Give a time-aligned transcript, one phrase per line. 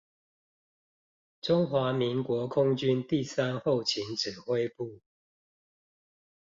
[1.41, 4.99] 中華民國空軍第三後勤指揮部